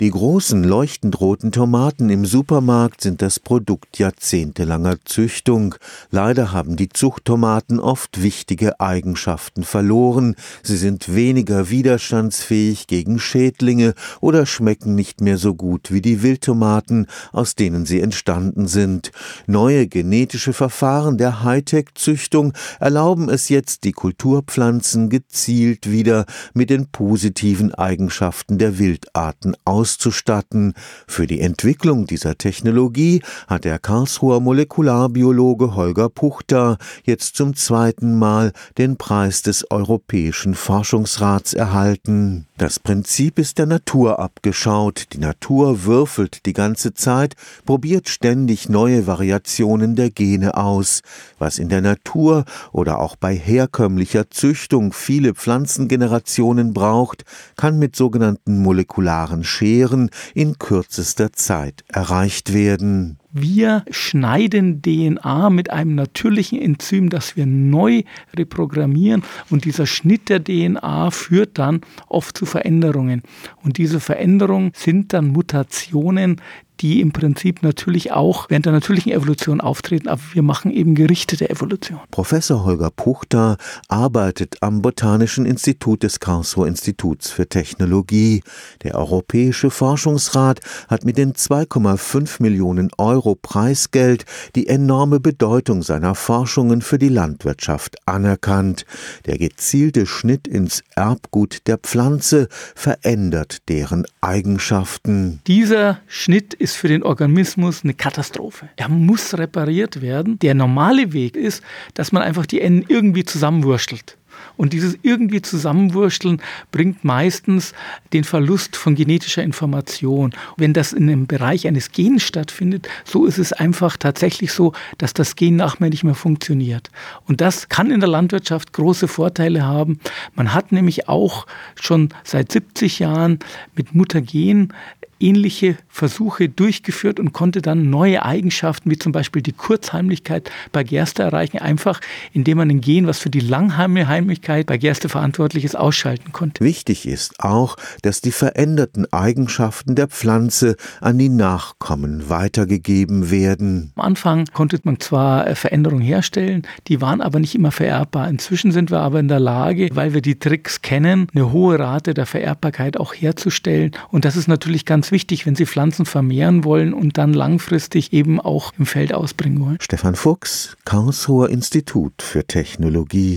[0.00, 5.74] Die großen leuchtend roten Tomaten im Supermarkt sind das Produkt jahrzehntelanger Züchtung.
[6.12, 10.36] Leider haben die Zuchttomaten oft wichtige Eigenschaften verloren.
[10.62, 17.08] Sie sind weniger widerstandsfähig gegen Schädlinge oder schmecken nicht mehr so gut wie die Wildtomaten,
[17.32, 19.10] aus denen sie entstanden sind.
[19.48, 26.24] Neue genetische Verfahren der Hightech-Züchtung erlauben es jetzt, die Kulturpflanzen gezielt wieder
[26.54, 30.74] mit den positiven Eigenschaften der Wildarten aus auszustatten.
[31.06, 38.52] Für die Entwicklung dieser Technologie hat der Karlsruher Molekularbiologe Holger Puchter jetzt zum zweiten Mal
[38.76, 42.47] den Preis des Europäischen Forschungsrats erhalten.
[42.58, 45.12] Das Prinzip ist der Natur abgeschaut.
[45.12, 51.02] Die Natur würfelt die ganze Zeit, probiert ständig neue Variationen der Gene aus.
[51.38, 58.60] Was in der Natur oder auch bei herkömmlicher Züchtung viele Pflanzengenerationen braucht, kann mit sogenannten
[58.60, 63.20] molekularen Scheren in kürzester Zeit erreicht werden.
[63.40, 68.02] Wir schneiden DNA mit einem natürlichen Enzym, das wir neu
[68.36, 73.22] reprogrammieren und dieser Schnitt der DNA führt dann oft zu Veränderungen.
[73.62, 76.40] Und diese Veränderungen sind dann Mutationen,
[76.80, 81.50] die im Prinzip natürlich auch während der natürlichen Evolution auftreten, aber wir machen eben gerichtete
[81.50, 81.98] Evolution.
[82.10, 83.56] Professor Holger Puchter
[83.88, 88.42] arbeitet am Botanischen Institut des Karlsruher Instituts für Technologie.
[88.82, 96.82] Der Europäische Forschungsrat hat mit den 2,5 Millionen Euro Preisgeld die enorme Bedeutung seiner Forschungen
[96.82, 98.84] für die Landwirtschaft anerkannt.
[99.26, 105.40] Der gezielte Schnitt ins Erbgut der Pflanze verändert deren Eigenschaften.
[105.46, 108.68] Dieser Schnitt ist ist für den Organismus eine Katastrophe.
[108.76, 110.38] Er muss repariert werden.
[110.40, 111.62] Der normale Weg ist,
[111.94, 114.18] dass man einfach die Enden irgendwie zusammenwurschtelt.
[114.56, 117.72] Und dieses irgendwie Zusammenwursteln bringt meistens
[118.12, 120.32] den Verlust von genetischer Information.
[120.56, 125.14] Wenn das in einem Bereich eines Gens stattfindet, so ist es einfach tatsächlich so, dass
[125.14, 126.90] das Gen nachher nicht mehr funktioniert.
[127.26, 130.00] Und das kann in der Landwirtschaft große Vorteile haben.
[130.34, 131.46] Man hat nämlich auch
[131.80, 133.38] schon seit 70 Jahren
[133.74, 134.72] mit Mutagen
[135.20, 141.22] ähnliche Versuche durchgeführt und konnte dann neue Eigenschaften, wie zum Beispiel die Kurzheimlichkeit bei Gerste
[141.22, 142.00] erreichen, einfach
[142.32, 146.64] indem man ein Gen, was für die Langheimlichkeit bei Gerste verantwortlich ist, ausschalten konnte.
[146.64, 153.92] Wichtig ist auch, dass die veränderten Eigenschaften der Pflanze an die Nachkommen weitergegeben werden.
[153.96, 158.28] Am Anfang konnte man zwar äh, Veränderungen herstellen, die waren aber nicht immer vererbbar.
[158.28, 162.14] Inzwischen sind wir aber in der Lage, weil wir die Tricks kennen, eine hohe Rate
[162.14, 163.92] der Vererbbarkeit auch herzustellen.
[164.10, 168.12] Und das ist natürlich ganz ganz wichtig, wenn Sie Pflanzen vermehren wollen und dann langfristig
[168.12, 169.78] eben auch im Feld ausbringen wollen.
[169.80, 173.36] Stefan Fuchs, Karlsruher Institut für Technologie.